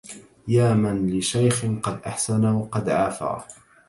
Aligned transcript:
يا 0.47 0.73
من 0.73 1.07
لشيخ 1.17 1.65
قد 1.83 1.99
أسن 2.03 2.45
وقد 2.45 2.89
عفا 2.89 3.45